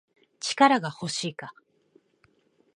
[0.39, 1.53] 力が欲しいか